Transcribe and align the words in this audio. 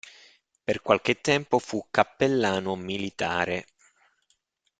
Per 0.63 0.81
qualche 0.81 1.21
tempo 1.21 1.59
fu 1.59 1.85
cappellano 1.91 2.75
militare. 2.75 3.67